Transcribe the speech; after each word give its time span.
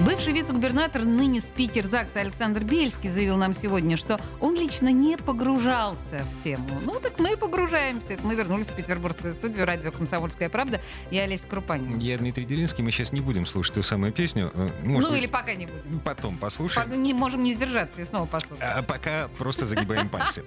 Бывший 0.00 0.34
вице-губернатор, 0.34 1.04
ныне 1.04 1.40
спикер 1.40 1.86
ЗАГСа 1.86 2.20
Александр 2.20 2.62
Бельский 2.62 3.08
заявил 3.08 3.36
нам 3.36 3.54
сегодня, 3.54 3.96
что 3.96 4.20
он 4.40 4.54
лично 4.54 4.92
не 4.92 5.16
погружался 5.16 6.26
в 6.30 6.44
тему. 6.44 6.68
Ну, 6.84 7.00
так 7.00 7.18
мы 7.18 7.36
погружаемся. 7.38 8.18
Мы 8.22 8.34
вернулись 8.34 8.66
в 8.66 8.74
петербургскую 8.74 9.32
студию 9.32 9.64
радио 9.64 9.90
«Комсомольская 9.90 10.50
правда». 10.50 10.82
Я 11.10 11.22
Олеся 11.22 11.48
Крупанин. 11.48 11.98
Я 11.98 12.18
Дмитрий 12.18 12.44
Делинский. 12.44 12.84
Мы 12.84 12.90
сейчас 12.90 13.10
не 13.12 13.22
будем 13.22 13.46
слушать 13.46 13.74
ту 13.74 13.82
самую 13.82 14.12
песню. 14.12 14.50
Э, 14.52 14.68
может 14.84 15.08
ну, 15.08 15.14
быть, 15.14 15.22
или 15.22 15.26
пока 15.26 15.54
не 15.54 15.66
будем. 15.66 16.00
Потом 16.00 16.36
послушаем. 16.36 16.90
По- 16.90 16.94
не 16.94 17.14
можем 17.14 17.42
не 17.42 17.54
сдержаться 17.54 18.00
и 18.02 18.04
снова 18.04 18.26
послушаем. 18.26 18.70
А 18.76 18.82
пока 18.82 19.28
просто 19.38 19.66
загибаем 19.66 20.10
пальцы. 20.10 20.44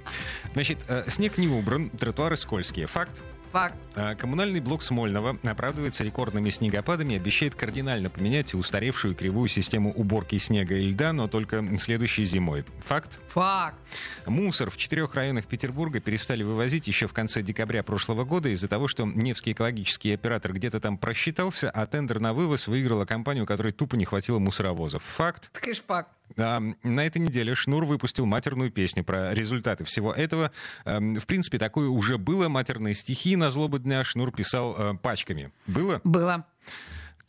Значит, 0.54 0.78
э, 0.88 1.06
снег 1.08 1.40
не 1.40 1.48
убран, 1.48 1.90
тротуары 1.90 2.38
скользкие. 2.38 2.86
Факт? 2.86 3.24
Факт. 3.52 3.80
А, 3.96 4.16
коммунальный 4.16 4.60
блок 4.60 4.84
Смольного 4.84 5.38
оправдывается 5.44 6.04
рекордными 6.04 6.50
снегопадами 6.50 7.16
обещает 7.16 7.56
кардинально 7.56 8.10
поменять 8.10 8.54
устаревшую 8.54 9.16
кривую 9.16 9.50
систему 9.50 9.92
уборки 9.94 10.38
снега 10.38 10.76
и 10.76 10.92
льда, 10.92 11.14
но 11.14 11.28
только 11.28 11.64
следующей 11.80 12.26
зимой. 12.26 12.64
Факт? 12.86 13.20
Факт. 13.28 13.78
Мусор 14.26 14.70
в 14.70 14.78
четырех 14.78 15.16
районах 15.16 15.48
Петербурга 15.48 16.00
перестали 16.00 16.44
вывозить 16.44 16.88
еще 16.88 17.08
в 17.08 17.14
конце 17.14 17.42
декабря 17.42 17.82
прошлого 17.82 18.24
года 18.24 18.50
из-за 18.50 18.68
того, 18.68 18.88
что 18.88 19.06
Невский 19.06 19.54
экологический 19.54 20.14
оператор 20.14 20.54
где-то 20.54 20.80
там 20.80 20.98
просчитался, 20.98 21.72
а 21.72 21.86
тендер 21.88 22.20
на 22.20 22.34
вывоз 22.34 22.68
выиграла 22.68 23.06
компания, 23.06 23.42
у 23.42 23.46
которой 23.46 23.72
тупо 23.72 23.96
не 23.96 24.06
хватило 24.06 24.40
мусоровозов. 24.40 25.02
Факт? 25.04 25.50
А, 25.54 26.19
на 26.38 27.06
этой 27.06 27.20
неделе 27.20 27.56
Шнур 27.56 27.86
выпустил 27.86 28.26
матерную 28.26 28.72
песню 28.72 29.04
про 29.04 29.34
результаты 29.34 29.84
всего 29.84 30.14
этого. 30.14 30.52
В 30.86 31.26
принципе, 31.26 31.58
такое 31.58 31.90
уже 31.90 32.18
было. 32.18 32.50
Матерные 32.50 32.94
стихи 32.94 33.36
на 33.36 33.52
злобу 33.52 33.80
дня 33.80 34.04
Шнур 34.04 34.32
писал 34.32 34.76
а, 34.78 34.94
пачками. 34.96 35.52
Было? 35.68 36.02
Было. 36.04 36.46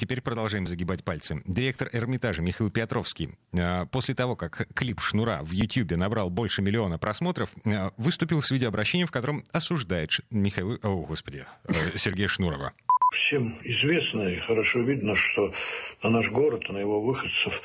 Теперь 0.00 0.22
продолжаем 0.22 0.66
загибать 0.66 1.04
пальцы. 1.04 1.42
Директор 1.44 1.90
Эрмитажа 1.92 2.40
Михаил 2.40 2.70
Петровский 2.70 3.34
после 3.92 4.14
того, 4.14 4.34
как 4.34 4.66
клип 4.72 4.98
Шнура 4.98 5.40
в 5.42 5.50
Ютьюбе 5.50 5.96
набрал 5.96 6.30
больше 6.30 6.62
миллиона 6.62 6.98
просмотров, 6.98 7.50
выступил 7.98 8.40
с 8.40 8.50
видеообращением, 8.50 9.08
в 9.08 9.10
котором 9.10 9.44
осуждает 9.52 10.12
Михаила... 10.30 10.78
О, 10.82 11.04
господи, 11.04 11.44
э, 11.64 11.72
Сергея 11.96 12.28
Шнурова. 12.28 12.72
Всем 13.12 13.58
известно 13.62 14.22
и 14.22 14.38
хорошо 14.38 14.80
видно, 14.80 15.14
что 15.16 15.52
на 16.02 16.08
наш 16.08 16.30
город, 16.30 16.66
на 16.70 16.78
его 16.78 17.02
выходцев 17.02 17.60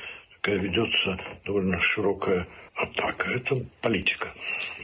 такая 0.46 0.60
ведется 0.60 1.18
довольно 1.44 1.80
широкая 1.80 2.46
атака. 2.76 3.30
Это 3.30 3.66
политика. 3.80 4.32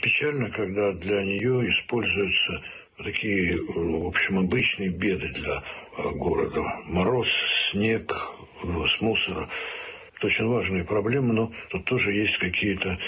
Печально, 0.02 0.50
когда 0.50 0.90
для 0.90 1.22
нее 1.22 1.68
используются 1.70 2.60
такие, 2.96 3.56
в 3.56 4.06
общем, 4.06 4.40
обычные 4.40 4.88
беды 4.88 5.28
для 5.28 5.62
э, 5.96 6.10
города. 6.10 6.62
Мороз, 6.86 7.28
снег, 7.70 8.12
вывоз 8.64 9.00
мусора. 9.00 9.48
Это 10.16 10.26
очень 10.26 10.48
важные 10.48 10.84
проблемы, 10.84 11.32
но 11.32 11.52
тут 11.70 11.84
тоже 11.84 12.12
есть 12.12 12.38
какие-то 12.38 12.98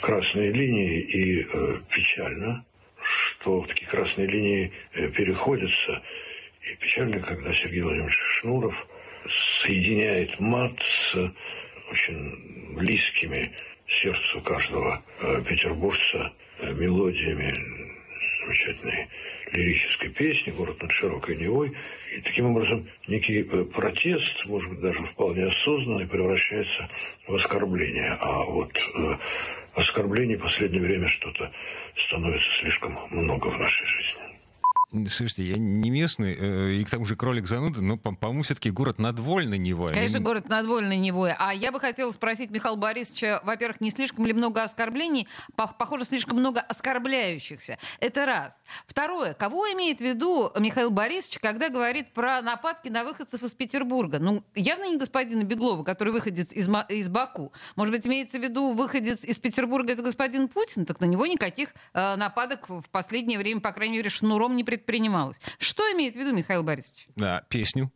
красные 0.00 0.52
линии, 0.52 1.00
и 1.00 1.42
э, 1.42 1.80
печально, 1.90 2.64
что 3.02 3.64
такие 3.66 3.88
красные 3.88 4.28
линии 4.28 4.72
э, 4.92 5.08
переходятся. 5.08 6.00
И 6.62 6.76
печально, 6.76 7.18
когда 7.18 7.52
Сергей 7.52 7.82
Владимирович 7.82 8.16
Шнуров 8.16 8.86
соединяет 9.26 10.38
мат 10.38 10.80
с 10.80 11.32
очень 11.90 12.74
близкими 12.74 13.52
сердцу 13.86 14.40
каждого 14.40 15.02
э, 15.20 15.42
петербуржца 15.42 16.32
э, 16.58 16.72
мелодиями 16.72 17.54
замечательной 18.40 19.08
лирической 19.52 20.08
песни 20.10 20.50
«Город 20.50 20.82
над 20.82 20.92
широкой 20.92 21.36
Невой». 21.36 21.72
И 22.16 22.20
таким 22.20 22.46
образом 22.46 22.88
некий 23.06 23.42
э, 23.42 23.64
протест, 23.64 24.46
может 24.46 24.70
быть, 24.70 24.80
даже 24.80 25.04
вполне 25.04 25.46
осознанный, 25.46 26.06
превращается 26.06 26.88
в 27.26 27.34
оскорбление. 27.34 28.16
А 28.20 28.44
вот 28.44 28.72
оскорблений 29.74 30.36
в 30.36 30.42
последнее 30.42 30.82
время 30.82 31.08
что-то 31.08 31.52
становится 31.96 32.50
слишком 32.52 32.98
много 33.10 33.48
в 33.48 33.58
нашей 33.58 33.86
жизни. 33.86 34.23
Слушайте, 35.08 35.42
я 35.42 35.56
не 35.58 35.90
местный, 35.90 36.36
э, 36.38 36.72
и 36.74 36.84
к 36.84 36.90
тому 36.90 37.04
же 37.04 37.16
кролик 37.16 37.48
зануда, 37.48 37.80
но, 37.80 37.96
по-моему, 37.96 38.44
все-таки 38.44 38.70
город 38.70 39.00
над 39.00 39.18
Вольной 39.18 39.58
Невой. 39.58 39.92
Конечно, 39.92 40.20
город 40.20 40.48
над 40.48 40.66
Вольной 40.66 40.96
Невой. 40.96 41.32
А 41.36 41.52
я 41.52 41.72
бы 41.72 41.80
хотела 41.80 42.12
спросить 42.12 42.50
Михаила 42.50 42.76
Борисовича, 42.76 43.40
во-первых, 43.42 43.80
не 43.80 43.90
слишком 43.90 44.24
ли 44.24 44.32
много 44.32 44.62
оскорблений? 44.62 45.26
Похоже, 45.56 46.04
слишком 46.04 46.38
много 46.38 46.60
оскорбляющихся. 46.60 47.78
Это 47.98 48.24
раз. 48.24 48.54
Второе. 48.86 49.34
Кого 49.34 49.66
имеет 49.72 49.98
в 49.98 50.02
виду 50.02 50.52
Михаил 50.58 50.90
Борисович, 50.90 51.40
когда 51.40 51.70
говорит 51.70 52.12
про 52.12 52.40
нападки 52.40 52.88
на 52.88 53.02
выходцев 53.02 53.42
из 53.42 53.52
Петербурга? 53.52 54.20
Ну, 54.20 54.44
явно 54.54 54.84
не 54.84 54.96
господина 54.96 55.42
Беглова, 55.42 55.82
который 55.82 56.12
выходит 56.12 56.52
из, 56.52 56.68
из 56.88 57.08
Баку. 57.08 57.52
Может 57.74 57.92
быть, 57.92 58.06
имеется 58.06 58.38
в 58.38 58.42
виду 58.42 58.74
выходец 58.74 59.24
из 59.24 59.40
Петербурга, 59.40 59.92
это 59.92 60.02
господин 60.02 60.46
Путин? 60.46 60.86
Так 60.86 61.00
на 61.00 61.06
него 61.06 61.26
никаких 61.26 61.70
э, 61.94 62.14
нападок 62.14 62.68
в 62.68 62.84
последнее 62.92 63.38
время, 63.38 63.60
по 63.60 63.72
крайней 63.72 63.96
мере, 63.96 64.08
шнуром 64.08 64.54
не 64.54 64.62
предпринимается 64.62 64.83
предпринималось. 64.84 65.40
Что 65.58 65.82
имеет 65.92 66.14
в 66.14 66.18
виду 66.18 66.32
Михаил 66.32 66.62
Борисович? 66.62 67.08
Да, 67.16 67.44
песню. 67.48 67.90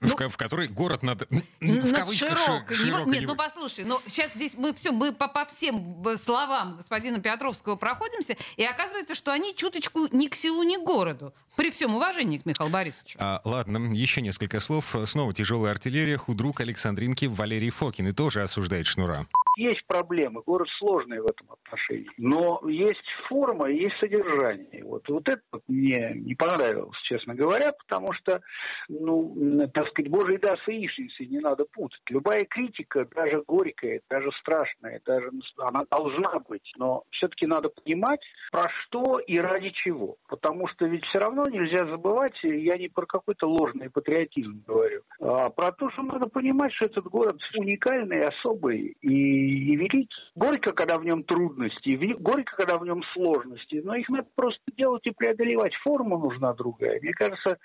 Ну, 0.00 0.08
в, 0.08 0.28
в 0.28 0.36
которой 0.36 0.68
город 0.68 1.02
над, 1.02 1.22
в 1.30 1.32
над 1.60 2.12
широкой. 2.12 2.76
широкой 2.76 3.20
Нет, 3.20 3.26
ну 3.26 3.34
послушай, 3.34 3.84
ну 3.86 3.98
сейчас 4.06 4.32
здесь 4.34 4.52
мы 4.54 4.74
все, 4.74 4.92
мы 4.92 5.14
по, 5.14 5.28
по 5.28 5.46
всем 5.46 6.04
словам 6.18 6.76
господина 6.76 7.20
Петровского 7.20 7.76
проходимся, 7.76 8.36
и 8.56 8.64
оказывается, 8.64 9.14
что 9.14 9.32
они 9.32 9.54
чуточку 9.54 10.08
ни 10.10 10.26
к 10.26 10.34
селу, 10.34 10.62
ни 10.62 10.76
к 10.76 10.80
городу. 10.84 11.32
При 11.56 11.70
всем 11.70 11.94
уважении 11.94 12.36
к 12.36 12.44
Михаилу 12.44 12.70
Борисовичу. 12.70 13.18
А, 13.18 13.40
ладно, 13.44 13.78
еще 13.94 14.20
несколько 14.20 14.60
слов. 14.60 14.94
Снова 15.06 15.32
тяжелая 15.32 15.72
артиллерия. 15.72 16.18
Худрук 16.18 16.60
Александринки 16.60 17.24
Валерий 17.24 17.70
Фокин 17.70 18.08
и 18.08 18.12
тоже 18.12 18.42
осуждает 18.42 18.86
Шнура 18.86 19.26
есть 19.56 19.86
проблемы, 19.86 20.42
город 20.42 20.68
сложный 20.78 21.20
в 21.20 21.26
этом 21.26 21.48
отношении. 21.52 22.10
Но 22.16 22.60
есть 22.68 23.04
форма 23.28 23.70
и 23.70 23.82
есть 23.82 23.96
содержание. 23.98 24.84
Вот, 24.84 25.08
вот 25.08 25.28
это 25.28 25.42
мне 25.68 26.12
не 26.14 26.34
понравилось, 26.34 26.98
честно 27.02 27.34
говоря, 27.34 27.72
потому 27.72 28.12
что, 28.12 28.40
ну, 28.88 29.68
так 29.72 29.88
сказать, 29.88 30.10
божий 30.10 30.36
и 30.36 30.72
яичницы 30.72 31.26
не 31.26 31.40
надо 31.40 31.64
путать. 31.64 32.00
Любая 32.08 32.44
критика, 32.44 33.06
даже 33.14 33.42
горькая, 33.46 34.00
даже 34.08 34.30
страшная, 34.40 35.00
даже 35.04 35.30
она 35.58 35.84
должна 35.90 36.38
быть, 36.40 36.72
но 36.76 37.04
все-таки 37.10 37.46
надо 37.46 37.68
понимать, 37.68 38.20
про 38.50 38.68
что 38.68 39.18
и 39.18 39.38
ради 39.38 39.70
чего. 39.70 40.16
Потому 40.28 40.68
что 40.68 40.86
ведь 40.86 41.04
все 41.06 41.18
равно 41.18 41.44
нельзя 41.48 41.86
забывать, 41.86 42.34
я 42.42 42.76
не 42.76 42.88
про 42.88 43.06
какой-то 43.06 43.48
ложный 43.48 43.90
патриотизм 43.90 44.62
говорю, 44.66 45.02
а 45.20 45.50
про 45.50 45.72
то, 45.72 45.90
что 45.90 46.02
надо 46.02 46.26
понимать, 46.26 46.72
что 46.72 46.86
этот 46.86 47.06
город 47.06 47.36
уникальный, 47.56 48.24
особый, 48.24 48.96
и 49.00 49.43
и 49.44 49.76
велик. 49.76 50.10
Горько, 50.34 50.72
когда 50.72 50.98
в 50.98 51.04
нем 51.04 51.22
трудности, 51.22 52.14
горько, 52.18 52.56
когда 52.56 52.78
в 52.78 52.84
нем 52.84 53.02
сложности, 53.12 53.80
но 53.84 53.94
их 53.94 54.08
надо 54.08 54.28
просто 54.34 54.62
делать 54.76 55.06
и 55.06 55.10
преодолевать. 55.10 55.74
Форма 55.82 56.18
нужна 56.18 56.52
другая. 56.54 57.00
Мне 57.00 57.12
кажется, 57.12 57.58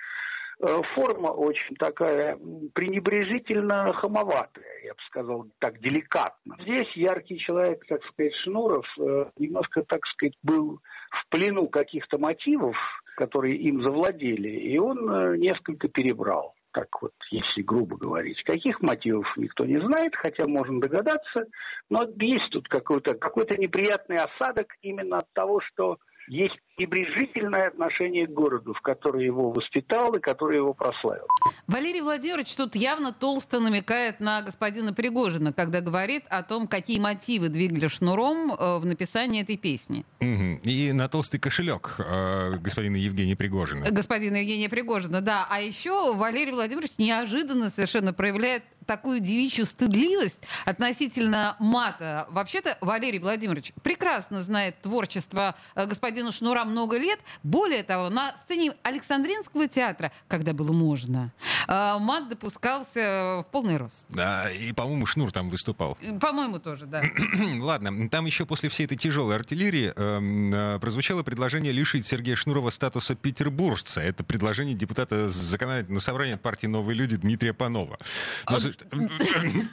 э, 0.61 0.81
форма 0.95 1.29
очень 1.29 1.75
такая 1.75 2.37
пренебрежительно 2.73 3.93
хамоватая, 3.93 4.83
я 4.85 4.93
бы 4.93 4.99
сказал, 5.07 5.47
так 5.59 5.79
деликатно. 5.79 6.57
Здесь 6.61 6.91
яркий 6.95 7.39
человек, 7.39 7.85
так 7.87 8.03
сказать, 8.05 8.33
Шнуров, 8.43 8.85
э, 8.99 9.25
немножко, 9.37 9.83
так 9.83 10.05
сказать, 10.07 10.35
был 10.43 10.79
в 11.09 11.29
плену 11.29 11.67
каких-то 11.67 12.17
мотивов, 12.17 12.75
которые 13.15 13.57
им 13.57 13.81
завладели, 13.83 14.49
и 14.49 14.77
он 14.77 15.09
э, 15.09 15.37
несколько 15.37 15.87
перебрал 15.87 16.55
так 16.79 17.01
вот, 17.01 17.13
если 17.29 17.61
грубо 17.61 17.97
говорить. 17.97 18.41
Каких 18.43 18.81
мотивов 18.81 19.25
никто 19.35 19.65
не 19.65 19.79
знает, 19.81 20.15
хотя 20.15 20.45
можно 20.47 20.79
догадаться, 20.79 21.45
но 21.89 22.05
есть 22.19 22.49
тут 22.51 22.69
какой-то 22.69 23.15
какой 23.15 23.45
неприятный 23.57 24.17
осадок 24.17 24.67
именно 24.81 25.17
от 25.17 25.31
того, 25.33 25.59
что 25.59 25.97
есть 26.29 26.55
пренебрежительное 26.75 27.67
отношение 27.67 28.27
к 28.27 28.31
городу, 28.31 28.73
в 28.73 28.81
который 28.81 29.25
его 29.25 29.51
воспитал 29.51 30.13
и 30.15 30.19
который 30.19 30.57
его 30.57 30.73
прославил. 30.73 31.27
Валерий 31.67 32.01
Владимирович 32.01 32.55
тут 32.55 32.75
явно 32.75 33.11
толсто 33.11 33.59
намекает 33.59 34.19
на 34.19 34.41
господина 34.41 34.93
Пригожина, 34.93 35.51
когда 35.51 35.81
говорит 35.81 36.23
о 36.29 36.43
том, 36.43 36.67
какие 36.67 36.99
мотивы 36.99 37.49
двигали 37.49 37.87
Шнуром 37.87 38.53
э, 38.53 38.77
в 38.79 38.85
написании 38.85 39.41
этой 39.41 39.57
песни. 39.57 40.05
Угу. 40.21 40.61
И 40.63 40.91
на 40.93 41.09
толстый 41.09 41.39
кошелек 41.39 41.95
э, 41.99 42.57
господина 42.59 42.95
Евгения 42.95 43.35
Пригожина. 43.35 43.85
Господина 43.91 44.37
Евгения 44.37 44.69
Пригожина, 44.69 45.21
да. 45.21 45.47
А 45.49 45.59
еще 45.59 46.13
Валерий 46.15 46.53
Владимирович 46.53 46.91
неожиданно 46.97 47.69
совершенно 47.69 48.13
проявляет 48.13 48.63
такую 48.89 49.19
девичью 49.19 49.67
стыдливость 49.67 50.39
относительно 50.65 51.55
мата. 51.59 52.25
Вообще-то 52.31 52.75
Валерий 52.81 53.19
Владимирович 53.19 53.71
прекрасно 53.83 54.41
знает 54.41 54.81
творчество 54.81 55.53
э, 55.75 55.85
господина 55.85 56.31
Шнура 56.31 56.63
много 56.63 56.97
лет. 56.97 57.19
Более 57.43 57.83
того, 57.83 58.09
на 58.09 58.35
сцене 58.37 58.73
Александринского 58.81 59.67
театра, 59.67 60.11
когда 60.27 60.53
было 60.53 60.71
можно, 60.71 61.31
э, 61.67 61.97
мат 61.99 62.29
допускался 62.29 63.43
в 63.43 63.45
полный 63.51 63.77
рост. 63.77 64.07
Да, 64.09 64.49
и, 64.49 64.73
по-моему, 64.73 65.05
Шнур 65.05 65.31
там 65.31 65.51
выступал. 65.51 65.95
По-моему, 66.19 66.57
тоже, 66.57 66.87
да. 66.87 67.03
Ладно, 67.59 68.09
там 68.09 68.25
еще 68.25 68.47
после 68.47 68.69
всей 68.69 68.85
этой 68.85 68.97
тяжелой 68.97 69.35
артиллерии 69.35 69.93
э, 69.95 70.75
э, 70.75 70.79
прозвучало 70.79 71.21
предложение 71.21 71.73
лишить 71.73 72.07
Сергея 72.07 72.35
Шнурова 72.35 72.71
статуса 72.71 73.13
петербуржца. 73.13 74.01
Это 74.01 74.23
предложение 74.23 74.73
депутата 74.73 75.29
законодательного 75.29 75.99
собрания 75.99 76.37
партии 76.37 76.65
«Новые 76.65 76.95
люди» 76.95 77.17
Дмитрия 77.17 77.53
Панова. 77.53 77.99
Но, 78.49 78.57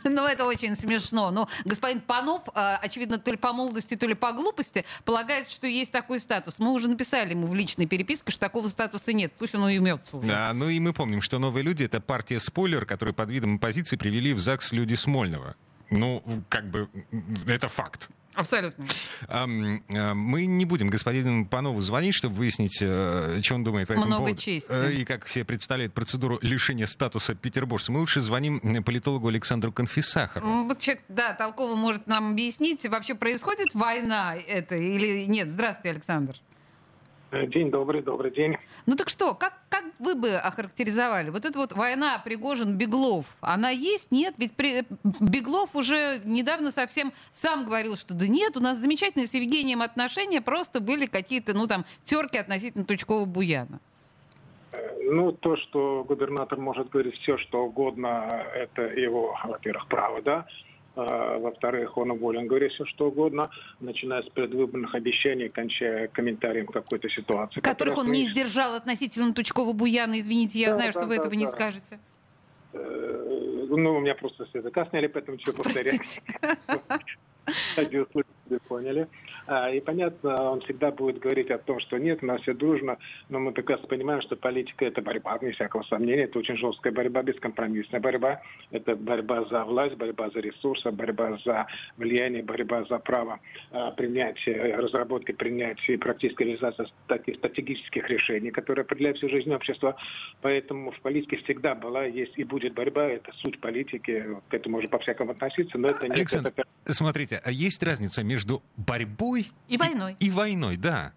ну, 0.05 0.26
это 0.26 0.44
очень 0.44 0.76
смешно. 0.76 1.31
Но 1.31 1.49
господин 1.64 2.00
Панов, 2.00 2.43
э, 2.55 2.76
очевидно, 2.82 3.19
то 3.19 3.31
ли 3.31 3.37
по 3.37 3.53
молодости, 3.53 3.97
то 3.97 4.06
ли 4.06 4.14
по 4.14 4.32
глупости, 4.32 4.85
полагает, 5.05 5.50
что 5.50 5.67
есть 5.67 5.93
такой 5.93 6.20
статус. 6.20 6.58
Мы 6.58 6.73
уже 6.73 6.88
написали 6.88 7.31
ему 7.31 7.47
в 7.49 7.55
личной 7.55 7.87
переписке, 7.87 8.31
что 8.31 8.41
такого 8.41 8.69
статуса 8.69 9.12
нет. 9.12 9.32
Пусть 9.38 9.55
он 9.55 9.62
уймется 9.62 10.17
уже. 10.17 10.29
Да, 10.29 10.53
ну 10.55 10.69
и 10.69 10.79
мы 10.81 10.93
помним, 10.93 11.23
что 11.23 11.38
«Новые 11.38 11.62
люди»— 11.62 11.82
это 11.85 12.00
партия 12.00 12.41
«Спойлер», 12.41 12.85
которую 12.87 13.14
под 13.14 13.31
видом 13.31 13.56
оппозиции 13.56 13.97
привели 13.97 14.32
в 14.32 14.41
ЗАГС 14.41 14.73
люди 14.73 14.94
Смольного. 14.94 15.56
Ну, 15.90 16.22
как 16.48 16.66
бы, 16.70 16.88
это 17.46 17.68
факт. 17.68 18.10
Абсолютно. 18.36 18.84
Мы 19.30 20.44
не 20.44 20.66
будем 20.66 20.88
господину 20.88 21.46
Панову 21.46 21.80
звонить, 21.80 22.14
чтобы 22.14 22.36
выяснить, 22.36 22.78
э, 22.82 23.40
что 23.42 23.54
он 23.54 23.64
думает 23.64 23.88
по 23.88 23.92
этому 23.92 24.08
Много 24.08 24.24
поводу. 24.24 24.38
чести. 24.40 24.70
Э, 24.70 24.92
и 24.92 25.06
как 25.06 25.24
все 25.24 25.42
представляет 25.42 25.94
процедуру 25.94 26.38
лишения 26.42 26.86
статуса 26.86 27.34
петербуржца. 27.34 27.92
Мы 27.92 28.00
лучше 28.00 28.20
звоним 28.20 28.60
политологу 28.84 29.28
Александру 29.28 29.72
Конфисахару. 29.72 30.64
Вот 30.64 30.78
человек, 30.80 31.02
да, 31.08 31.32
толково 31.32 31.76
может 31.76 32.06
нам 32.08 32.32
объяснить, 32.32 32.86
вообще 32.86 33.14
происходит 33.14 33.74
война 33.74 34.36
это 34.36 34.76
или 34.76 35.24
нет. 35.24 35.48
Здравствуйте, 35.48 35.90
Александр. 35.90 36.36
Э, 37.32 37.46
день 37.46 37.70
добрый, 37.70 38.02
добрый 38.02 38.31
день. 38.31 38.56
Ну 38.87 38.94
так 38.94 39.08
что, 39.08 39.34
как, 39.34 39.55
как 39.69 39.84
вы 39.99 40.14
бы 40.14 40.34
охарактеризовали? 40.37 41.31
Вот 41.31 41.44
эта 41.44 41.58
вот 41.58 41.73
война 41.73 42.23
Пригожин-Беглов, 42.25 43.26
она 43.40 43.70
есть, 43.70 44.12
нет? 44.12 44.34
Ведь 44.38 44.55
при... 44.55 44.84
Беглов 45.20 45.75
уже 45.75 46.20
недавно 46.25 46.70
совсем 46.70 47.12
сам 47.32 47.64
говорил, 47.64 47.96
что 47.96 48.14
да 48.14 48.28
нет, 48.28 48.56
у 48.56 48.61
нас 48.61 48.78
замечательные 48.78 49.26
с 49.26 49.34
Евгением 49.34 49.82
отношения, 49.82 50.40
просто 50.40 50.81
были 50.81 51.06
какие-то, 51.06 51.52
ну 51.55 51.67
там, 51.67 51.84
терки 52.05 52.38
относительно 52.38 52.84
Тучкова-Буяна. 52.84 53.81
Э, 54.70 55.11
ну, 55.11 55.32
то, 55.32 55.56
что 55.56 56.05
губернатор 56.06 56.58
может 56.61 56.90
говорить 56.90 57.17
все, 57.17 57.38
что 57.38 57.64
угодно, 57.64 58.44
это 58.55 58.82
его, 58.82 59.37
во-первых, 59.44 59.88
право, 59.88 60.22
да. 60.22 60.46
А, 60.96 61.38
во-вторых, 61.38 61.98
он 61.98 62.10
уволен, 62.10 62.46
говорит 62.46 62.72
все 62.72 62.87
что 62.87 63.08
угодно, 63.08 63.50
начиная 63.81 64.22
с 64.22 64.28
предвыборных 64.31 64.94
обещаний, 64.94 65.50
кончая 65.50 66.08
комментарием 66.08 66.66
какой-то 66.66 67.10
ситуации. 67.10 67.60
Которых 67.60 67.98
он 67.98 68.10
не 68.10 68.26
сдержал 68.26 68.75
относительно 68.75 69.34
Тучкова-Буяна. 69.34 70.19
Извините, 70.19 70.58
я 70.58 70.69
да, 70.69 70.72
знаю, 70.75 70.93
да, 70.94 71.00
что 71.00 71.06
вы 71.06 71.16
да, 71.16 71.22
этого 71.22 71.34
не 71.34 71.46
скажете. 71.46 71.98
Э, 72.72 73.66
ну, 73.69 73.96
у 73.96 74.00
меня 74.00 74.14
просто 74.14 74.46
с 74.46 74.54
языка 74.54 74.87
сняли, 74.87 75.06
поэтому 75.06 75.38
что 75.38 75.52
повторять. 75.52 76.22
Простите. 77.76 78.25
вы 78.48 78.58
поняли. 78.60 79.08
А, 79.46 79.70
и 79.70 79.81
понятно, 79.81 80.50
он 80.52 80.60
всегда 80.60 80.90
будет 80.90 81.19
говорить 81.19 81.50
о 81.50 81.58
том, 81.58 81.81
что 81.81 81.98
нет, 81.98 82.22
у 82.22 82.26
нас 82.26 82.40
все 82.43 82.54
дружно, 82.54 82.98
но 83.28 83.40
мы 83.40 83.52
прекрасно 83.52 83.88
понимаем, 83.88 84.22
что 84.22 84.37
политика– 84.37 84.84
это 84.87 85.02
борьба, 85.02 85.37
вне 85.38 85.52
всякого 85.52 85.82
сомнения, 85.84 86.25
это 86.25 86.38
очень 86.38 86.56
жесткая 86.56 86.93
борьба, 86.93 87.22
бескомпромиссная 87.22 88.00
борьба, 88.00 88.43
это 88.70 88.96
борьба 88.96 89.44
за 89.46 89.64
власть, 89.64 89.96
борьба 89.96 90.31
за 90.31 90.40
ресурсы, 90.40 90.90
борьба 90.90 91.38
за 91.44 91.66
влияние, 91.96 92.43
борьба 92.43 92.84
за 92.84 92.98
право 92.98 93.40
а, 93.72 93.90
принятия, 93.90 94.76
разработки, 94.76 95.32
принятия 95.32 95.98
практической 95.98 96.44
реализации 96.44 96.87
таких 97.08 97.37
стратегических 97.37 98.08
решений, 98.08 98.50
которые 98.50 98.82
определяют 98.82 99.19
всю 99.19 99.28
жизнь 99.28 99.52
общества. 99.52 99.96
Поэтому 100.43 100.93
в 100.93 101.00
политике 101.00 101.38
всегда 101.38 101.75
была, 101.75 102.04
есть 102.04 102.32
и 102.37 102.44
будет 102.44 102.75
борьба, 102.75 103.06
это 103.06 103.32
суть 103.43 103.60
политики, 103.60 104.25
к 104.48 104.54
этому 104.54 104.76
можно 104.76 104.88
по-всякому 104.90 105.32
относиться, 105.32 105.78
но 105.78 105.88
это 105.88 106.06
не... 106.06 106.16
Александр, 106.16 106.52
это... 106.54 106.93
смотрите, 106.93 107.40
а 107.43 107.50
есть 107.50 107.82
разница 107.82 108.22
между 108.22 108.35
между 108.36 108.62
борьбой 108.76 109.46
и 109.66 109.78
войной. 109.78 110.14
И, 110.20 110.26
и 110.26 110.30
войной, 110.30 110.76
да. 110.76 111.12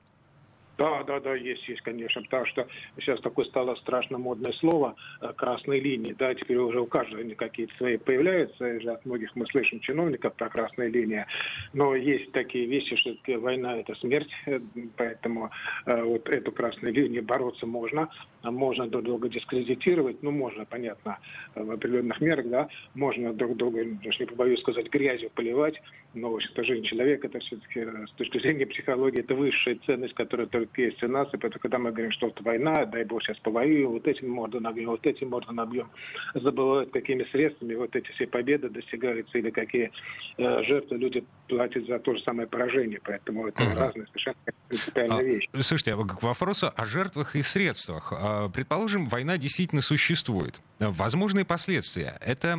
Да, 0.78 1.04
да, 1.04 1.20
да, 1.20 1.36
есть, 1.36 1.68
есть, 1.68 1.82
конечно, 1.82 2.22
потому 2.22 2.46
что 2.46 2.66
сейчас 2.98 3.20
такое 3.20 3.44
стало 3.44 3.76
страшно 3.76 4.18
модное 4.18 4.54
слово 4.54 4.96
э, 5.20 5.34
«красные 5.36 5.82
линии», 5.82 6.16
да, 6.18 6.34
теперь 6.34 6.56
уже 6.56 6.80
у 6.80 6.86
каждого 6.86 7.22
какие-то 7.36 7.76
свои 7.76 7.98
появляются, 7.98 8.64
уже 8.64 8.90
от 8.92 9.06
многих 9.06 9.36
мы 9.36 9.46
слышим 9.48 9.82
чиновников 9.82 10.36
про 10.36 10.48
красные 10.48 10.88
линии, 10.88 11.26
но 11.74 11.96
есть 11.96 12.32
такие 12.32 12.66
вещи, 12.66 12.96
что 12.96 13.14
война– 13.40 13.76
это 13.80 13.94
смерть, 13.96 14.30
э, 14.46 14.62
поэтому 14.96 15.52
э, 15.86 16.02
вот 16.02 16.30
эту 16.30 16.54
красную 16.54 16.94
линию 16.94 17.24
бороться 17.24 17.66
можно, 17.66 18.08
можно 18.42 18.88
друг 18.88 19.04
друга 19.04 19.28
дискредитировать, 19.28 20.24
ну, 20.24 20.32
можно, 20.32 20.64
понятно, 20.64 21.20
в 21.56 21.72
определенных 21.72 22.22
мерах, 22.22 22.48
да, 22.48 22.70
можно 22.94 23.34
друг 23.34 23.58
друга, 23.58 23.84
не 23.84 24.26
побоюсь 24.26 24.62
сказать, 24.62 24.90
грязью 24.90 25.30
поливать, 25.32 25.76
но, 26.14 26.34
общем-то, 26.34 26.64
жизнь 26.64 26.84
человека– 26.86 27.28
это 27.30 27.40
все-таки 27.40 27.82
с 27.82 28.12
точки 28.16 28.40
зрения 28.40 28.66
психологии, 28.66 29.20
это 29.20 29.36
высшая 29.36 29.78
ценность, 29.86 30.16
которая 30.16 30.48
только 30.48 30.82
есть 30.82 31.04
у 31.04 31.08
нас, 31.08 31.28
и 31.34 31.38
поэтому, 31.38 31.62
когда 31.62 31.78
мы 31.78 31.92
говорим, 31.92 32.12
что 32.12 32.28
это 32.28 32.44
война, 32.44 32.86
дай 32.86 33.04
бог 33.04 33.22
сейчас 33.22 33.38
повоюем, 33.40 33.90
вот 33.90 34.08
этим 34.08 34.30
морду 34.32 34.60
набьем, 34.60 34.90
вот 34.90 35.06
этим 35.06 35.30
морду 35.30 35.54
набьем, 35.54 35.90
забывают, 36.34 36.92
какими 36.92 37.24
средствами 37.32 37.76
вот 37.76 37.96
эти 37.96 38.10
все 38.12 38.26
победы 38.26 38.70
достигаются, 38.70 39.38
или 39.38 39.52
какие 39.52 39.92
э, 40.38 40.64
жертвы 40.64 40.98
люди 40.98 41.24
платят 41.48 41.86
за 41.86 42.00
то 42.00 42.16
же 42.16 42.24
самое 42.24 42.48
поражение, 42.48 43.00
поэтому 43.04 43.48
это 43.48 43.62
uh-huh. 43.62 43.80
разные 43.80 44.08
совершенно 44.08 44.38
принципиальные 44.68 45.20
а, 45.20 45.24
вещи. 45.24 45.50
Слушайте, 45.54 45.94
а 45.94 45.98
к 45.98 46.24
вопросу 46.24 46.72
о 46.76 46.86
жертвах 46.86 47.36
и 47.36 47.44
средствах. 47.44 48.14
А, 48.16 48.50
предположим, 48.50 49.08
война 49.08 49.38
действительно 49.38 49.82
существует. 49.82 50.62
Возможные 50.80 51.46
последствия. 51.46 52.18
Это 52.26 52.54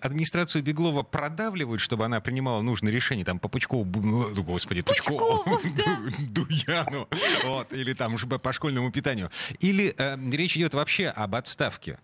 администрацию 0.00 0.64
Беглова 0.64 1.02
продавливают, 1.02 1.80
чтобы 1.80 2.04
она 2.04 2.20
принимала 2.20 2.62
нужные 2.62 2.87
решения, 2.90 3.24
там, 3.24 3.38
по 3.38 3.48
Пучкову, 3.48 3.84
господи, 4.42 4.82
Пучкову, 4.82 5.44
Дуяну, 6.30 7.08
вот, 7.44 7.72
или 7.72 7.92
там 7.94 8.16
по 8.42 8.52
школьному 8.52 8.90
питанию. 8.92 9.30
Или 9.60 9.94
э, 9.96 10.16
речь 10.32 10.56
идет 10.56 10.74
вообще 10.74 11.08
об 11.08 11.34
отставке? 11.34 11.98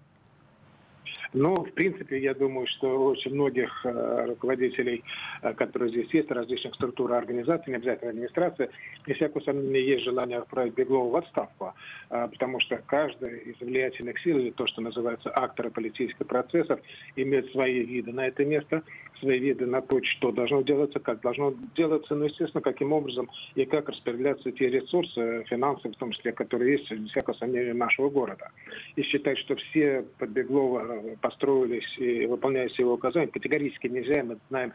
Но, 1.34 1.56
в 1.56 1.72
принципе, 1.72 2.20
я 2.20 2.32
думаю, 2.32 2.66
что 2.68 3.06
очень 3.06 3.34
многих 3.34 3.68
э, 3.84 4.26
руководителей, 4.28 5.02
э, 5.42 5.52
которые 5.54 5.90
здесь 5.90 6.08
есть, 6.14 6.30
различных 6.30 6.76
структур 6.76 7.12
организаций, 7.12 7.70
не 7.70 7.76
обязательно 7.76 8.10
администрации, 8.10 8.70
без 9.04 9.16
всякого 9.16 9.42
сомнения, 9.42 9.84
есть 9.84 10.04
желание 10.04 10.38
отправить 10.38 10.74
Беглова 10.74 11.10
в 11.10 11.16
отставку, 11.16 11.74
э, 12.10 12.28
потому 12.30 12.60
что 12.60 12.80
каждая 12.86 13.34
из 13.34 13.58
влиятельных 13.58 14.20
сил, 14.20 14.38
или 14.38 14.52
то, 14.52 14.68
что 14.68 14.80
называется 14.80 15.28
акторы 15.30 15.70
политических 15.70 16.24
процессов, 16.24 16.78
имеет 17.16 17.50
свои 17.50 17.84
виды 17.84 18.12
на 18.12 18.28
это 18.28 18.44
место, 18.44 18.84
свои 19.24 19.38
виды 19.38 19.66
на 19.66 19.80
то, 19.80 20.00
что 20.02 20.30
должно 20.32 20.62
делаться, 20.62 21.00
как 21.00 21.20
должно 21.22 21.54
делаться, 21.74 22.14
ну, 22.14 22.26
естественно, 22.26 22.60
каким 22.60 22.92
образом 22.92 23.30
и 23.54 23.64
как 23.64 23.88
распределяться 23.88 24.52
те 24.52 24.68
ресурсы, 24.68 25.44
финансы, 25.48 25.88
в 25.88 25.96
том 25.96 26.12
числе, 26.12 26.32
которые 26.32 26.72
есть, 26.78 26.90
без 26.90 27.10
всякого 27.10 27.34
сомнения, 27.34 27.72
нашего 27.72 28.10
города. 28.10 28.50
И 28.96 29.02
считать, 29.02 29.38
что 29.38 29.56
все 29.56 30.04
под 30.18 30.30
Беглова 30.30 31.02
построились 31.20 31.98
и 31.98 32.26
выполняют 32.26 32.78
его 32.78 32.94
указания, 32.94 33.28
категорически 33.28 33.88
нельзя. 33.88 34.22
Мы 34.22 34.38
знаем 34.50 34.72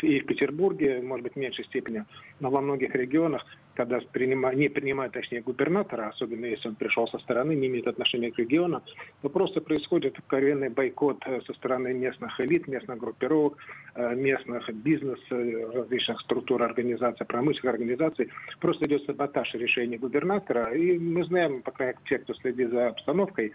и 0.00 0.20
в 0.20 0.26
Петербурге, 0.26 1.02
может 1.02 1.24
быть, 1.24 1.34
в 1.34 1.38
меньшей 1.38 1.64
степени, 1.66 2.04
но 2.40 2.50
во 2.50 2.60
многих 2.60 2.94
регионах 2.94 3.44
когда 3.74 4.00
принимают, 4.12 4.58
не 4.58 4.68
принимают, 4.68 5.12
точнее, 5.12 5.40
губернатора, 5.40 6.08
особенно 6.08 6.46
если 6.46 6.68
он 6.68 6.74
пришел 6.74 7.08
со 7.08 7.18
стороны, 7.18 7.54
не 7.54 7.66
имеет 7.68 7.86
отношения 7.86 8.30
к 8.30 8.38
региону, 8.38 8.82
то 9.22 9.28
просто 9.28 9.60
происходит 9.60 10.18
откровенный 10.18 10.68
бойкот 10.68 11.22
э, 11.26 11.40
со 11.46 11.54
стороны 11.54 11.94
местных 11.94 12.38
элит, 12.40 12.68
местных 12.68 12.98
группировок, 12.98 13.56
э, 13.94 14.14
местных 14.14 14.72
бизнес, 14.74 15.18
э, 15.30 15.70
различных 15.74 16.20
структур 16.20 16.62
организаций, 16.62 17.26
промышленных 17.26 17.74
организаций. 17.74 18.28
Просто 18.60 18.86
идет 18.86 19.04
саботаж 19.06 19.52
решений 19.54 19.98
губернатора. 19.98 20.72
И 20.74 20.98
мы 20.98 21.24
знаем, 21.24 21.62
по 21.62 21.70
крайней 21.70 21.94
мере, 21.94 22.08
те, 22.08 22.18
кто 22.18 22.34
следит 22.34 22.70
за 22.70 22.88
обстановкой 22.88 23.52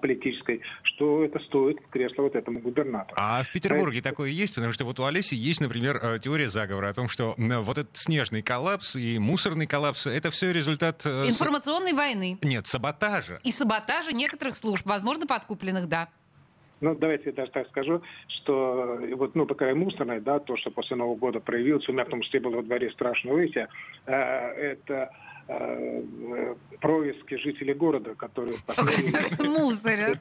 политической, 0.00 0.60
что 0.82 1.24
это 1.24 1.38
стоит 1.40 1.78
кресла 1.90 2.22
вот 2.22 2.34
этому 2.34 2.60
губернатору. 2.60 3.14
А 3.16 3.42
в 3.42 3.52
Петербурге 3.52 4.00
Поэтому... 4.02 4.10
такое 4.10 4.30
есть? 4.30 4.54
Потому 4.54 4.72
что 4.72 4.84
вот 4.84 4.98
у 4.98 5.04
Олеси 5.04 5.34
есть, 5.34 5.60
например, 5.60 6.00
теория 6.20 6.48
заговора 6.48 6.88
о 6.88 6.94
том, 6.94 7.08
что 7.08 7.34
вот 7.38 7.78
этот 7.78 7.96
снежный 7.96 8.42
коллапс 8.42 8.96
и 8.96 9.18
мусор 9.18 9.52
гендерный 9.52 9.66
коллапс, 9.66 10.06
это 10.06 10.30
все 10.30 10.52
результат... 10.52 11.02
Э, 11.06 11.26
Информационной 11.26 11.92
войны. 11.92 12.38
Нет, 12.42 12.66
саботажа. 12.66 13.40
И 13.44 13.52
саботажа 13.52 14.12
некоторых 14.12 14.56
служб, 14.56 14.86
возможно, 14.86 15.26
подкупленных, 15.26 15.88
да. 15.88 16.08
Ну, 16.80 16.96
давайте 16.96 17.26
я 17.26 17.32
даже 17.32 17.52
так 17.52 17.68
скажу, 17.68 18.02
что 18.28 18.98
вот, 19.16 19.36
ну, 19.36 19.46
такая 19.46 19.74
мусорная, 19.74 20.20
да, 20.20 20.40
то, 20.40 20.56
что 20.56 20.70
после 20.70 20.96
Нового 20.96 21.16
года 21.16 21.38
проявилось, 21.38 21.88
у 21.88 21.92
меня 21.92 22.04
в 22.04 22.08
том 22.08 22.22
числе 22.22 22.40
было 22.40 22.56
во 22.56 22.62
дворе 22.62 22.90
страшно 22.90 23.32
выйти, 23.32 23.68
э, 24.06 24.12
это 24.12 24.94
э, 24.94 25.08
происки 26.80 27.36
жителей 27.36 27.74
города, 27.74 28.14
которые... 28.14 28.56
Мусорят 29.38 30.18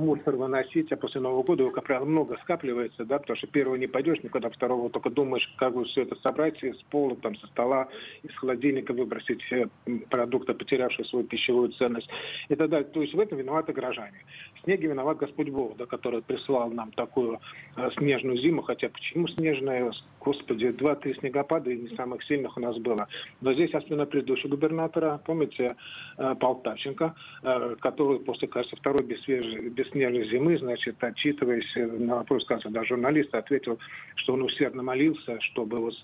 мусор 0.00 0.36
выносить, 0.36 0.90
а 0.92 0.96
после 0.96 1.20
Нового 1.20 1.42
года 1.42 1.62
его, 1.62 1.72
как 1.72 1.84
правило, 1.84 2.04
много 2.04 2.36
скапливается, 2.42 3.04
да, 3.04 3.18
потому 3.18 3.36
что 3.36 3.46
первого 3.46 3.76
не 3.76 3.86
пойдешь 3.86 4.22
никуда, 4.22 4.50
второго 4.50 4.90
только 4.90 5.10
думаешь, 5.10 5.46
как 5.58 5.74
бы 5.74 5.84
все 5.84 6.02
это 6.02 6.16
собрать 6.22 6.62
с 6.62 6.82
пола, 6.90 7.16
там, 7.16 7.36
со 7.36 7.46
стола, 7.48 7.88
из 8.22 8.34
холодильника 8.36 8.92
выбросить 8.92 9.42
все 9.42 9.68
продукты, 10.08 10.54
потерявшие 10.54 11.04
свою 11.06 11.24
пищевую 11.26 11.70
ценность 11.72 12.08
и 12.48 12.54
так 12.56 12.70
далее. 12.70 12.88
То 12.88 13.02
есть 13.02 13.14
в 13.14 13.20
этом 13.20 13.38
виноваты 13.38 13.72
горожане. 13.72 14.24
В 14.60 14.64
снеге 14.64 14.88
виноват 14.88 15.16
Господь 15.16 15.48
Бог, 15.48 15.76
да, 15.78 15.86
который 15.86 16.20
прислал 16.20 16.70
нам 16.70 16.92
такую 16.92 17.40
э, 17.76 17.88
снежную 17.96 18.36
зиму, 18.38 18.60
хотя 18.60 18.90
почему 18.90 19.26
снежная, 19.28 19.90
господи, 20.20 20.70
два-три 20.70 21.14
снегопада 21.14 21.70
и 21.70 21.78
не 21.78 21.96
самых 21.96 22.22
сильных 22.24 22.58
у 22.58 22.60
нас 22.60 22.76
было. 22.76 23.08
Но 23.40 23.54
здесь 23.54 23.72
особенно 23.72 24.04
предыдущего 24.04 24.50
губернатора, 24.50 25.18
помните, 25.24 25.76
э, 26.18 26.34
Полтавченко, 26.38 27.14
э, 27.42 27.76
который 27.80 28.20
после, 28.20 28.48
кажется, 28.48 28.76
второй 28.76 29.02
бесснежной 29.02 30.28
зимы, 30.28 30.58
значит, 30.58 31.02
отчитываясь 31.02 31.74
на 31.76 32.16
вопрос, 32.16 32.44
кажется, 32.44 32.68
да, 32.68 32.84
журналиста, 32.84 33.38
ответил, 33.38 33.78
что 34.16 34.34
он 34.34 34.42
усердно 34.42 34.82
молился, 34.82 35.40
чтобы 35.40 35.78
вот 35.78 35.94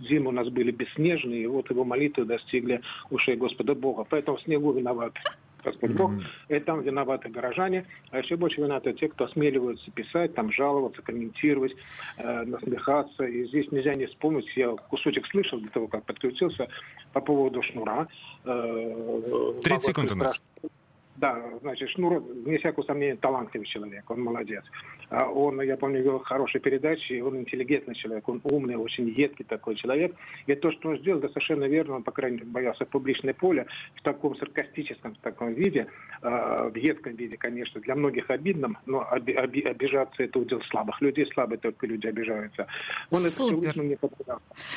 зимы 0.00 0.30
у 0.30 0.32
нас 0.32 0.48
были 0.48 0.72
бесснежные, 0.72 1.42
и 1.42 1.46
вот 1.46 1.70
его 1.70 1.84
молитвы 1.84 2.24
достигли 2.24 2.80
ушей 3.10 3.36
Господа 3.36 3.76
Бога. 3.76 4.04
Поэтому 4.10 4.38
снегу 4.40 4.72
виноват 4.72 5.12
Господь 5.62 5.96
Бог, 5.96 6.12
и 6.48 6.58
там 6.60 6.82
виноваты 6.82 7.28
горожане, 7.28 7.86
а 8.10 8.18
еще 8.18 8.36
больше 8.36 8.60
виноваты 8.60 8.92
те, 8.92 9.08
кто 9.08 9.24
осмеливаются 9.24 9.90
писать, 9.90 10.34
там 10.34 10.52
жаловаться, 10.52 11.02
комментировать, 11.02 11.74
э, 12.18 12.42
насмехаться. 12.42 13.24
И 13.24 13.46
здесь 13.46 13.70
нельзя 13.70 13.94
не 13.94 14.06
вспомнить, 14.06 14.46
я 14.56 14.74
кусочек 14.88 15.26
слышал 15.26 15.60
до 15.60 15.68
того, 15.68 15.88
как 15.88 16.04
подключился, 16.04 16.68
по 17.12 17.20
поводу 17.20 17.62
шнура. 17.62 18.08
Э, 18.44 19.52
30 19.62 19.82
секунд 19.82 20.12
у 20.12 20.14
нас. 20.14 20.40
Да, 21.16 21.38
значит, 21.60 21.90
Шнур, 21.90 22.20
вне 22.20 22.56
всякого 22.58 22.82
сомнения, 22.84 23.16
талантливый 23.16 23.66
человек, 23.66 24.10
он 24.10 24.22
молодец. 24.22 24.64
А 25.10 25.26
он, 25.26 25.60
я 25.60 25.76
помню, 25.76 26.02
вел 26.02 26.20
хорошие 26.20 26.60
передачи, 26.60 27.20
он 27.20 27.38
интеллигентный 27.38 27.94
человек, 27.94 28.28
он 28.28 28.40
умный, 28.44 28.76
очень 28.76 29.08
едкий 29.08 29.44
такой 29.44 29.74
человек. 29.74 30.14
И 30.46 30.54
то, 30.54 30.70
что 30.72 30.90
он 30.90 30.98
сделал, 30.98 31.18
это 31.18 31.28
совершенно 31.28 31.64
верно, 31.64 31.96
он, 31.96 32.02
по 32.02 32.12
крайней 32.12 32.38
мере, 32.38 32.48
боялся 32.48 32.84
в 32.84 32.88
публичное 32.88 33.34
поле 33.34 33.66
в 33.96 34.02
таком 34.02 34.36
саркастическом 34.36 35.14
в 35.14 35.18
таком 35.18 35.52
виде, 35.52 35.86
э, 36.22 36.70
в 36.72 36.76
едком 36.76 37.14
виде, 37.14 37.36
конечно, 37.36 37.80
для 37.80 37.94
многих 37.94 38.30
обидном, 38.30 38.78
но 38.86 39.06
оби 39.10 39.32
оби 39.32 39.60
обижаться 39.60 40.22
это 40.22 40.38
удел 40.38 40.62
слабых 40.70 41.00
людей, 41.00 41.28
слабые 41.32 41.58
только 41.58 41.86
люди 41.86 42.06
обижаются. 42.06 42.66
Он 43.10 43.18
Супер. 43.18 43.70
это 43.70 43.82
мне. 43.82 43.98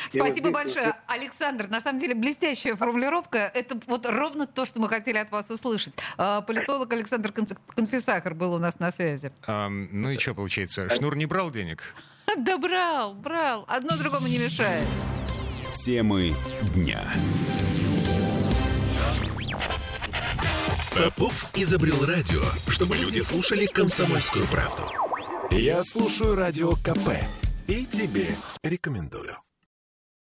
Спасибо 0.10 0.46
вот 0.46 0.54
большое, 0.54 0.86
здесь... 0.86 0.96
Александр. 1.08 1.68
На 1.70 1.82
самом 1.82 2.00
деле 2.00 2.16
блестящая 2.16 2.76
формулировка. 2.76 3.52
Это 3.54 3.80
вот 3.88 4.06
ровно 4.08 4.48
то, 4.48 4.66
что 4.66 4.82
мы 4.82 4.90
хотели 4.90 5.18
от 5.18 5.32
вас 5.32 5.50
услышать. 5.50 5.96
А, 6.18 6.42
политолог 6.42 6.92
Александр 6.92 7.32
Конфисахар 7.76 8.34
был 8.34 8.54
у 8.54 8.58
нас 8.58 8.80
на 8.80 8.92
связи. 8.92 9.32
А, 9.48 9.70
ну 9.70 10.10
и 10.10 10.18
что 10.24 10.34
получается? 10.34 10.90
Шнур 10.96 11.16
не 11.16 11.26
брал 11.26 11.52
денег? 11.52 11.96
Да 12.38 12.58
брал, 12.58 13.14
брал. 13.14 13.66
Одно 13.68 13.96
другому 13.98 14.28
не 14.28 14.40
мешает. 14.40 14.88
Темы 15.86 16.34
дня. 16.74 17.04
Попов 20.96 21.52
изобрел 21.54 22.06
радио, 22.06 22.42
чтобы 22.70 22.96
люди 22.96 23.20
слушали 23.20 23.66
комсомольскую 23.66 24.48
правду. 24.48 24.84
Я 25.52 25.84
слушаю 25.84 26.36
радио 26.36 26.72
КП 26.76 27.20
и 27.68 27.86
тебе 27.86 28.36
рекомендую. 28.64 29.38